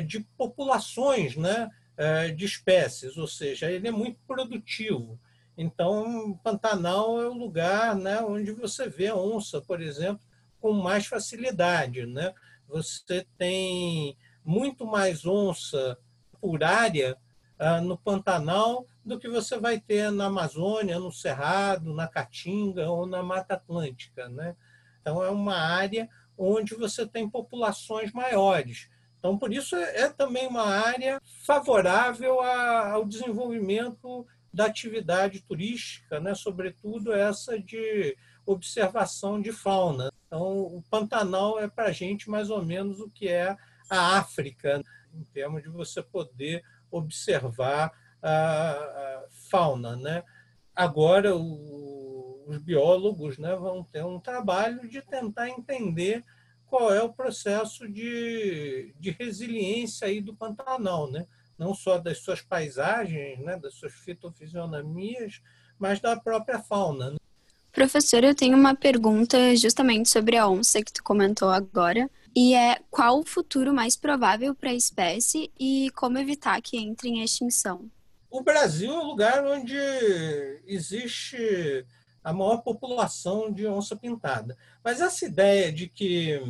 [0.06, 1.70] de populações né,
[2.02, 5.20] eh, de espécies, ou seja, ele é muito produtivo.
[5.54, 10.24] Então, Pantanal é o lugar né, onde você vê onça, por exemplo,
[10.58, 12.06] com mais facilidade.
[12.06, 12.32] Né?
[12.66, 15.98] Você tem muito mais onça
[16.40, 17.18] por área
[17.58, 23.04] ah, no Pantanal do que você vai ter na Amazônia, no Cerrado, na Caatinga ou
[23.04, 24.26] na Mata Atlântica.
[24.30, 24.56] Né?
[25.02, 28.88] Então, é uma área onde você tem populações maiores.
[29.20, 36.34] Então, por isso, é, é também uma área favorável ao desenvolvimento da atividade turística, né?
[36.34, 40.10] sobretudo essa de observação de fauna.
[40.26, 43.56] Então, o Pantanal é para a gente mais ou menos o que é
[43.88, 44.82] a África,
[45.14, 49.96] em termos de você poder observar a, fauna.
[49.96, 50.24] Né?
[50.74, 56.24] Agora, o, os biólogos né, vão ter um trabalho de tentar entender
[56.70, 61.26] qual é o processo de, de resiliência aí do Pantanal, né?
[61.60, 65.42] não só das suas paisagens, né, das suas fitofisionomias,
[65.78, 67.10] mas da própria fauna.
[67.10, 67.16] Né?
[67.70, 72.80] Professor, eu tenho uma pergunta justamente sobre a onça que tu comentou agora, e é
[72.90, 77.90] qual o futuro mais provável para a espécie e como evitar que entre em extinção?
[78.30, 79.76] O Brasil é o lugar onde
[80.64, 81.84] existe
[82.22, 84.56] a maior população de onça pintada.
[84.84, 86.40] Mas essa ideia de que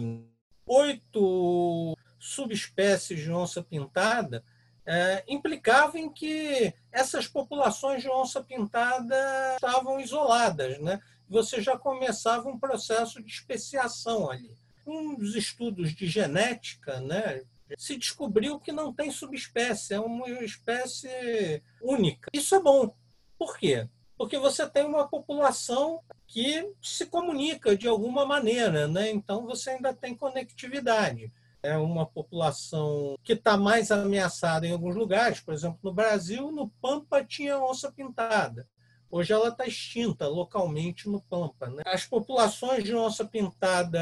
[0.66, 4.44] oito subespécies de onça pintada
[4.84, 9.16] é, implicava em que essas populações de onça pintada
[9.54, 11.00] estavam isoladas, né?
[11.28, 14.56] Você já começava um processo de especiação ali.
[14.86, 17.44] Um dos estudos de genética, né,
[17.78, 22.28] se descobriu que não tem subespécie, é uma espécie única.
[22.32, 22.92] Isso é bom.
[23.38, 23.88] Por quê?
[24.20, 29.10] Porque você tem uma população que se comunica de alguma maneira, né?
[29.10, 31.32] então você ainda tem conectividade.
[31.62, 36.68] É uma população que está mais ameaçada em alguns lugares, por exemplo, no Brasil, no
[36.82, 38.68] Pampa tinha onça pintada.
[39.10, 41.68] Hoje ela está extinta localmente no Pampa.
[41.68, 41.82] Né?
[41.86, 43.98] As populações de onça pintada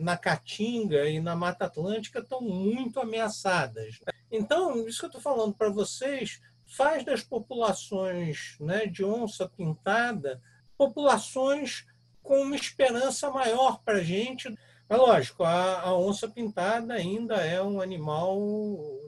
[0.00, 4.00] na Caatinga e na Mata Atlântica estão muito ameaçadas.
[4.32, 10.40] Então, isso que eu estou falando para vocês faz das populações né, de onça pintada
[10.76, 11.84] populações
[12.22, 14.54] com uma esperança maior para a gente.
[14.88, 18.38] Mas, lógico, a, a, onça pintada ainda é um animal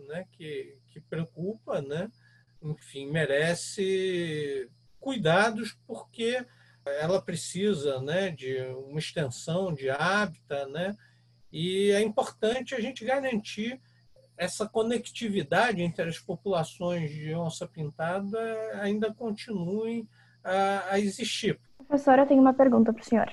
[0.09, 2.11] né, que, que preocupa, né?
[2.63, 4.69] enfim, merece
[4.99, 6.45] cuidados porque
[6.85, 10.97] ela precisa né, de uma extensão de hábitat, né?
[11.53, 13.81] e é importante a gente garantir
[14.41, 18.39] essa conectividade entre as populações de onça pintada
[18.81, 20.09] ainda continue
[20.43, 21.61] a, a existir.
[21.77, 23.31] Professora, eu tenho uma pergunta para o senhor.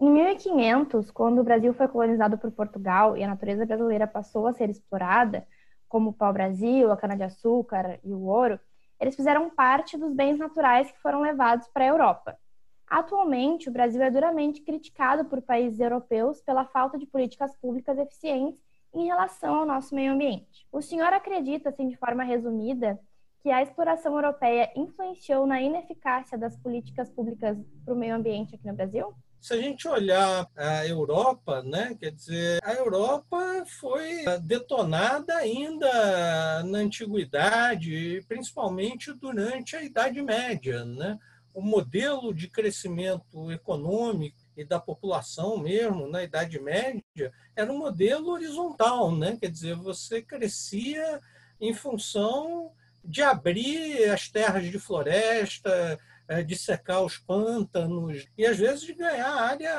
[0.00, 4.52] Em 1500, quando o Brasil foi colonizado por Portugal e a natureza brasileira passou a
[4.52, 5.44] ser explorada,
[5.88, 8.60] como o pau-brasil, a cana-de-açúcar e o ouro,
[9.00, 12.38] eles fizeram parte dos bens naturais que foram levados para a Europa.
[12.86, 18.67] Atualmente, o Brasil é duramente criticado por países europeus pela falta de políticas públicas eficientes
[18.94, 20.66] em relação ao nosso meio ambiente.
[20.72, 22.98] O senhor acredita, assim, de forma resumida,
[23.42, 28.66] que a exploração europeia influenciou na ineficácia das políticas públicas para o meio ambiente aqui
[28.66, 29.14] no Brasil?
[29.40, 36.78] Se a gente olhar a Europa, né, quer dizer, a Europa foi detonada ainda na
[36.78, 41.16] antiguidade, principalmente durante a Idade Média, né?
[41.54, 48.30] O modelo de crescimento econômico e da população mesmo na Idade Média era um modelo
[48.30, 49.38] horizontal, né?
[49.40, 51.20] Quer dizer, você crescia
[51.60, 52.72] em função
[53.04, 58.94] de abrir as terras de floresta, é, de secar os pântanos e às vezes de
[58.94, 59.72] ganhar área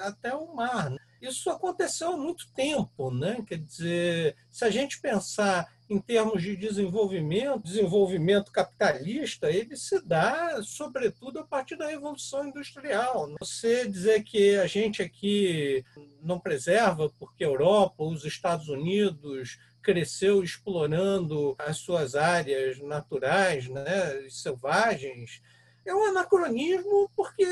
[0.00, 0.90] até o mar.
[0.90, 0.96] Né?
[1.20, 3.44] Isso aconteceu há muito tempo, né?
[3.46, 10.62] Quer dizer, se a gente pensar em termos de desenvolvimento, desenvolvimento capitalista, ele se dá,
[10.62, 13.28] sobretudo, a partir da Revolução Industrial.
[13.40, 15.84] Você dizer que a gente aqui
[16.22, 24.28] não preserva porque a Europa, os Estados Unidos cresceu explorando as suas áreas naturais, né,
[24.28, 25.42] selvagens,
[25.84, 27.48] é um anacronismo porque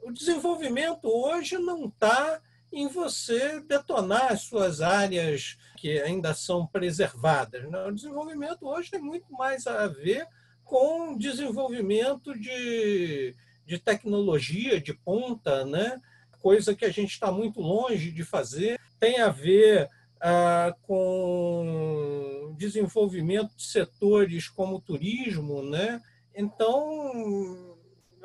[0.00, 2.40] o desenvolvimento hoje não está
[2.72, 7.70] em você detonar as suas áreas que ainda são preservadas.
[7.70, 7.84] Né?
[7.86, 10.26] O desenvolvimento hoje tem muito mais a ver
[10.64, 16.00] com desenvolvimento de, de tecnologia de ponta, né?
[16.46, 18.78] coisa que a gente está muito longe de fazer.
[19.00, 19.88] Tem a ver
[20.20, 26.00] ah, com desenvolvimento de setores como o turismo, né?
[26.34, 27.75] Então,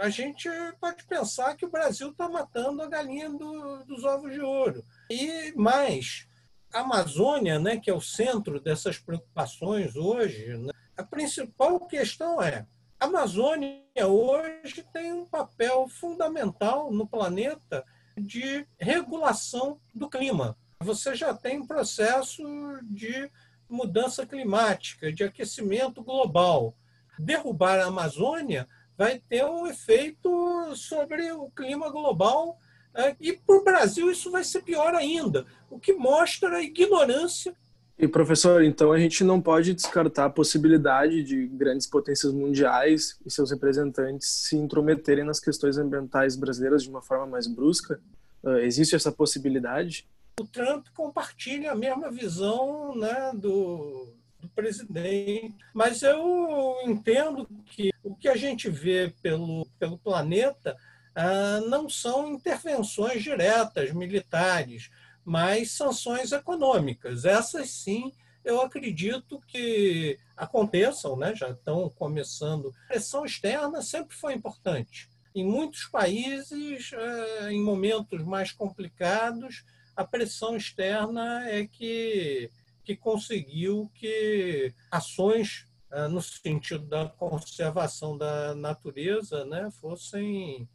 [0.01, 4.41] a gente pode pensar que o Brasil está matando a galinha do, dos ovos de
[4.41, 4.83] ouro.
[5.11, 6.27] E mais,
[6.73, 12.65] a Amazônia, né, que é o centro dessas preocupações hoje, né, a principal questão é:
[12.99, 17.85] a Amazônia hoje tem um papel fundamental no planeta
[18.17, 20.57] de regulação do clima.
[20.79, 22.43] Você já tem um processo
[22.89, 23.29] de
[23.69, 26.75] mudança climática, de aquecimento global
[27.19, 28.67] derrubar a Amazônia
[29.01, 32.59] vai ter um efeito sobre o clima global
[32.93, 37.55] é, e para o Brasil isso vai ser pior ainda, o que mostra a ignorância.
[37.97, 43.31] E professor, então a gente não pode descartar a possibilidade de grandes potências mundiais e
[43.31, 47.99] seus representantes se intrometerem nas questões ambientais brasileiras de uma forma mais brusca?
[48.43, 50.07] Uh, existe essa possibilidade?
[50.39, 58.15] O Trump compartilha a mesma visão né, do, do presidente, mas eu entendo que o
[58.15, 60.75] que a gente vê pelo, pelo planeta
[61.15, 64.89] ah, não são intervenções diretas militares,
[65.23, 67.25] mas sanções econômicas.
[67.25, 68.11] Essas sim,
[68.43, 71.35] eu acredito que aconteçam, né?
[71.35, 72.73] já estão começando.
[72.85, 75.09] A pressão externa sempre foi importante.
[75.33, 79.63] Em muitos países, ah, em momentos mais complicados,
[79.95, 82.49] a pressão externa é que,
[82.95, 90.67] conseguiu que ações ah, no sentido da conservação da natureza né, fossem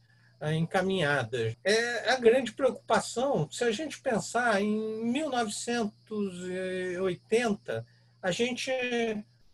[0.54, 1.56] encaminhadas.
[1.64, 7.86] É a grande preocupação, se a gente pensar em 1980,
[8.20, 8.70] a gente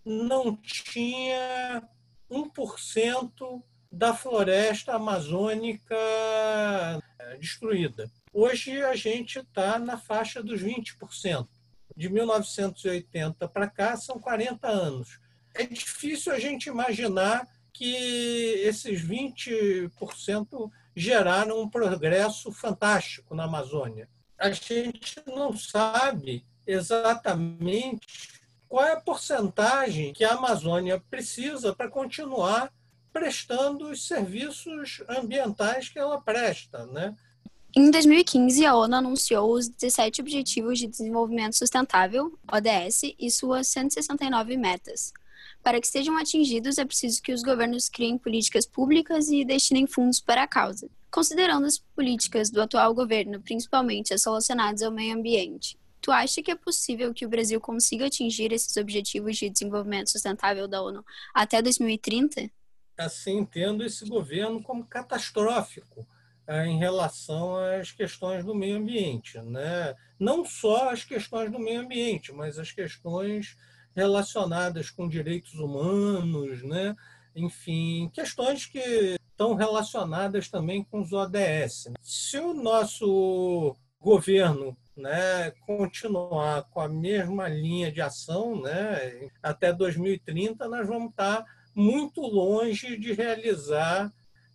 [0.04, 1.88] não tinha
[2.28, 5.96] 1% da floresta amazônica
[7.18, 8.10] é, destruída.
[8.32, 11.46] Hoje a gente está na faixa dos 20%.
[11.96, 15.20] De 1980 para cá são 40 anos.
[15.54, 17.94] É difícil a gente imaginar que
[18.64, 24.08] esses 20% geraram um progresso fantástico na Amazônia.
[24.38, 28.30] A gente não sabe exatamente
[28.68, 32.72] qual é a porcentagem que a Amazônia precisa para continuar
[33.12, 37.14] prestando os serviços ambientais que ela presta, né?
[37.74, 44.58] Em 2015, a ONU anunciou os 17 Objetivos de Desenvolvimento Sustentável, ODS, e suas 169
[44.58, 45.10] metas.
[45.62, 50.20] Para que sejam atingidos, é preciso que os governos criem políticas públicas e destinem fundos
[50.20, 50.90] para a causa.
[51.10, 56.50] Considerando as políticas do atual governo, principalmente as relacionadas ao meio ambiente, tu acha que
[56.50, 61.02] é possível que o Brasil consiga atingir esses objetivos de desenvolvimento sustentável da ONU
[61.32, 62.50] até 2030?
[62.98, 66.06] Assim, entendo esse governo como catastrófico
[66.48, 69.38] em relação às questões do meio ambiente.
[69.40, 69.94] Né?
[70.18, 73.56] Não só as questões do meio ambiente, mas as questões
[73.94, 76.96] relacionadas com direitos humanos, né?
[77.34, 81.90] enfim, questões que estão relacionadas também com os ODS.
[82.00, 90.68] Se o nosso governo né, continuar com a mesma linha de ação, né, até 2030
[90.68, 94.12] nós vamos estar muito longe de realizar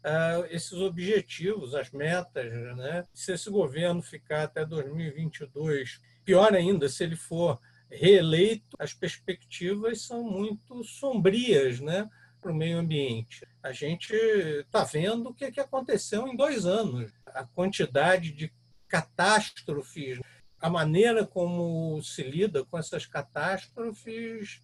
[0.07, 2.51] uh, esses objetivos, as metas.
[2.77, 3.03] Né?
[3.13, 10.23] Se esse governo ficar até 2022, pior ainda, se ele for reeleito, as perspectivas são
[10.23, 12.09] muito sombrias né,
[12.41, 13.45] para o meio ambiente.
[13.61, 17.11] A gente está vendo o que, que aconteceu em dois anos.
[17.25, 18.51] A quantidade de
[18.87, 20.19] catástrofes,
[20.59, 24.61] a maneira como se lida com essas catástrofes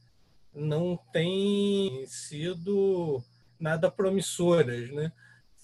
[0.53, 3.23] não tem sido
[3.59, 4.89] nada promissoras.
[4.91, 5.11] Né?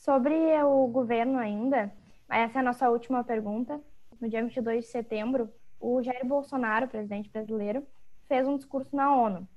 [0.09, 1.93] Sobre o governo ainda,
[2.27, 3.79] essa é a nossa última pergunta.
[4.19, 7.85] No dia 22 de setembro, o Jair Bolsonaro, presidente brasileiro,
[8.27, 9.47] fez um discurso na ONU.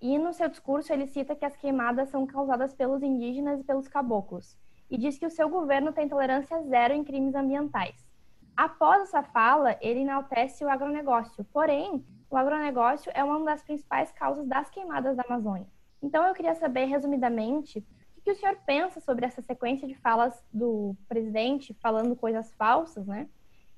[0.00, 3.88] E no seu discurso ele cita que as queimadas são causadas pelos indígenas e pelos
[3.88, 4.56] caboclos,
[4.88, 8.08] e diz que o seu governo tem tolerância zero em crimes ambientais.
[8.56, 14.46] Após essa fala, ele enaltece o agronegócio, porém, o agronegócio é uma das principais causas
[14.46, 15.66] das queimadas da Amazônia.
[16.00, 17.84] Então eu queria saber, resumidamente,
[18.26, 23.28] que o senhor pensa sobre essa sequência de falas do presidente falando coisas falsas, né?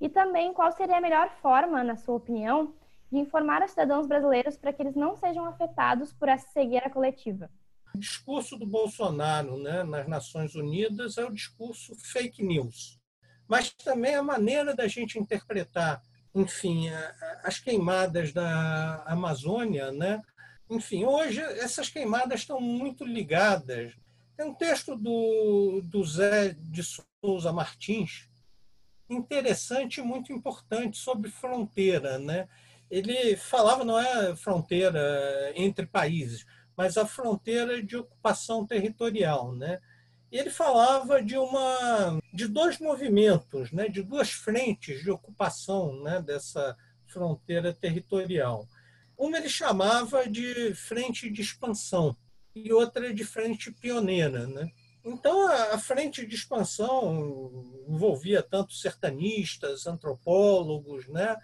[0.01, 2.73] E também qual seria a melhor forma, na sua opinião,
[3.11, 7.47] de informar os cidadãos brasileiros para que eles não sejam afetados por essa cegueira coletiva?
[7.93, 12.99] O discurso do Bolsonaro né, nas Nações Unidas é o discurso fake news,
[13.47, 16.01] mas também a maneira da gente interpretar,
[16.33, 16.89] enfim,
[17.43, 20.19] as queimadas da Amazônia, né?
[20.67, 23.93] Enfim, hoje essas queimadas estão muito ligadas.
[24.39, 26.81] Tem um texto do, do Zé de
[27.21, 28.29] Souza Martins,
[29.09, 32.17] interessante e muito importante sobre fronteira.
[32.17, 32.47] Né?
[32.89, 36.45] Ele falava, não é fronteira entre países,
[36.77, 39.53] mas a fronteira de ocupação territorial.
[39.53, 39.81] Né?
[40.31, 43.89] Ele falava de, uma, de dois movimentos, né?
[43.89, 46.21] de duas frentes de ocupação né?
[46.21, 46.77] dessa
[47.07, 48.65] fronteira territorial.
[49.17, 52.15] Uma ele chamava de frente de expansão
[52.55, 54.47] e outra de frente pioneira.
[54.47, 54.71] Né?
[55.03, 61.35] Então, a frente de expansão envolvia tanto sertanistas, antropólogos, né,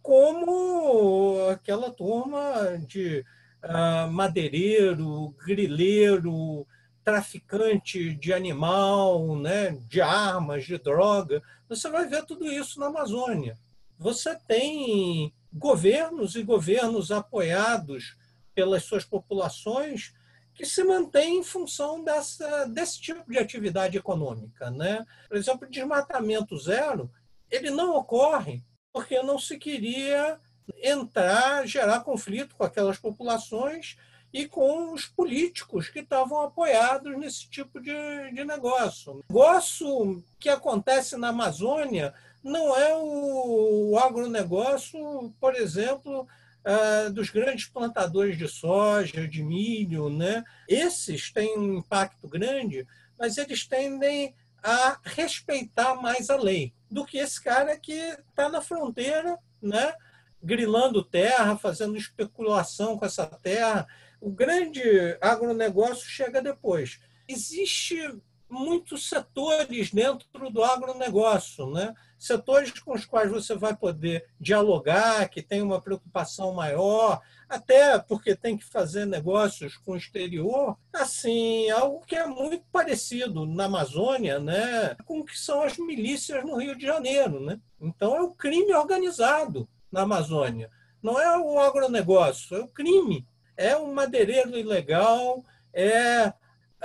[0.00, 3.24] como aquela turma de
[3.64, 6.66] uh, madeireiro, grileiro,
[7.04, 11.42] traficante de animal, né, de armas, de droga.
[11.68, 13.58] Você vai ver tudo isso na Amazônia.
[13.98, 18.16] Você tem governos e governos apoiados
[18.54, 20.14] pelas suas populações
[20.60, 24.70] que se mantém em função dessa, desse tipo de atividade econômica.
[24.70, 25.06] Né?
[25.26, 27.10] Por exemplo, desmatamento zero
[27.50, 30.38] ele não ocorre porque não se queria
[30.82, 33.96] entrar, gerar conflito com aquelas populações
[34.34, 37.94] e com os políticos que estavam apoiados nesse tipo de,
[38.34, 39.12] de negócio.
[39.12, 42.12] O negócio que acontece na Amazônia
[42.44, 46.28] não é o, o agronegócio, por exemplo,
[46.64, 50.08] uh, dos grandes plantadores de soja, de milho.
[50.08, 50.44] Né?
[50.68, 52.86] Esses têm um impacto grande,
[53.18, 58.60] mas eles tendem a respeitar mais a lei do que esse cara que está na
[58.60, 59.94] fronteira, né?
[60.42, 63.86] grilando terra, fazendo especulação com essa terra.
[64.20, 64.82] O grande
[65.20, 66.98] agronegócio chega depois.
[67.28, 67.96] Existe
[68.50, 71.94] muitos setores dentro do agronegócio, né?
[72.20, 78.36] setores com os quais você vai poder dialogar, que tem uma preocupação maior, até porque
[78.36, 84.38] tem que fazer negócios com o exterior, assim, algo que é muito parecido na Amazônia,
[84.38, 87.58] né, com o que são as milícias no Rio de Janeiro, né?
[87.80, 90.70] Então é o crime organizado na Amazônia.
[91.02, 93.26] Não é o agronegócio, é o crime.
[93.56, 95.42] É o madeireiro ilegal,
[95.72, 96.32] é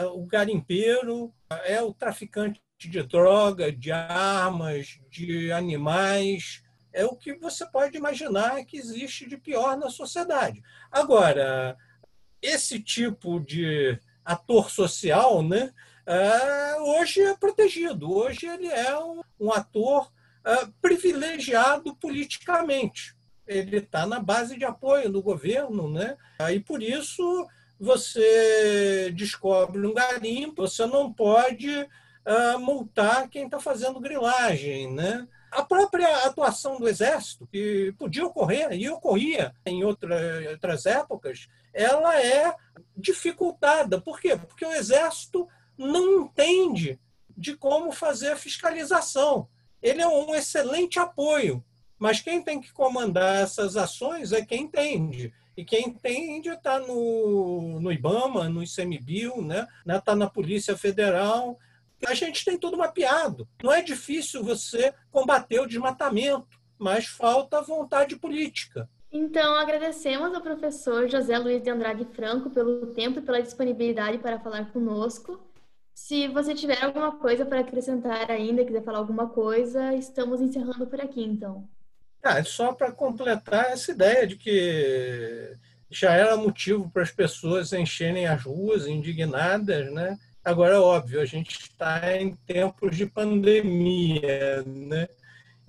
[0.03, 1.33] o garimpeiro,
[1.65, 6.63] é o traficante de droga, de armas, de animais.
[6.93, 10.61] É o que você pode imaginar que existe de pior na sociedade.
[10.91, 11.77] Agora,
[12.41, 15.73] esse tipo de ator social, né,
[16.05, 18.11] é, hoje é protegido.
[18.11, 18.97] Hoje ele é
[19.39, 20.11] um, ator
[20.43, 23.15] é, privilegiado politicamente.
[23.47, 26.17] Ele está na base de apoio do governo, né?
[26.51, 27.47] E por isso
[27.79, 35.27] você descobre um garimpo, você não pode uh, multar quem está fazendo grilagem, né?
[35.51, 42.19] A própria atuação do Exército, que podia ocorrer e ocorria em outra, outras épocas, ela
[42.21, 42.53] é
[42.95, 44.01] dificultada.
[44.01, 44.35] Por quê?
[44.35, 45.47] Porque o Exército
[45.77, 46.99] não entende
[47.37, 49.47] de como fazer a fiscalização.
[49.81, 51.63] Ele é um excelente apoio,
[51.97, 55.33] mas quem tem que comandar essas ações é quem entende.
[55.57, 59.67] E quem entende está no, no IBAMA, no ICMBio, né?
[59.87, 61.57] está na Polícia Federal,
[62.05, 63.47] a gente tem tudo mapeado.
[63.63, 68.89] Não é difícil você combater o desmatamento, mas falta vontade política.
[69.11, 74.39] Então, agradecemos ao professor José Luiz de Andrade Franco pelo tempo e pela disponibilidade para
[74.39, 75.39] falar conosco.
[75.93, 80.99] Se você tiver alguma coisa para acrescentar ainda, quiser falar alguma coisa, estamos encerrando por
[80.99, 81.65] aqui, então.
[82.27, 85.55] Ah, só para completar essa ideia de que
[85.91, 90.17] já era motivo para as pessoas encherem as ruas indignadas, né?
[90.43, 95.07] Agora, óbvio, a gente está em tempos de pandemia, né?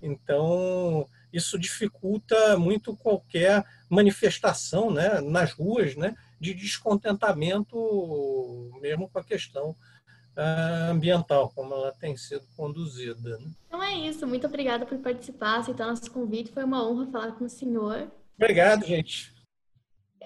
[0.01, 9.25] Então, isso dificulta muito qualquer manifestação né, nas ruas né, de descontentamento, mesmo com a
[9.25, 9.77] questão
[10.91, 13.39] ambiental, como ela tem sido conduzida.
[13.39, 13.51] Né?
[13.67, 14.27] Então é isso.
[14.27, 16.53] Muito obrigada por participar, aceitar nosso convite.
[16.53, 18.11] Foi uma honra falar com o senhor.
[18.37, 19.35] Obrigado, gente.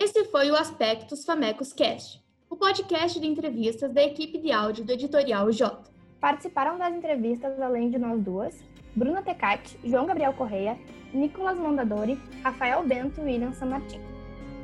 [0.00, 4.90] Esse foi o Aspectos Famecos Cast o podcast de entrevistas da equipe de áudio do
[4.90, 5.80] Editorial J.
[6.20, 8.58] Participaram das entrevistas, além de nós duas,
[8.94, 10.76] Bruna Tecati, João Gabriel Correia,
[11.14, 14.00] Nicolas Mondadori, Rafael Bento e William Samartin.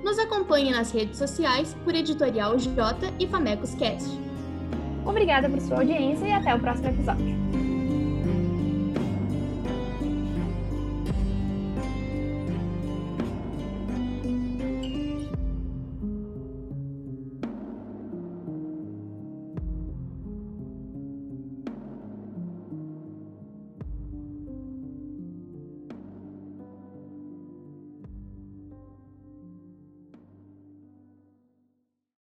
[0.02, 4.10] Nos acompanhe nas redes sociais por Editorial J e Famecos Cast.
[5.06, 7.45] Obrigada por sua audiência e até o próximo episódio.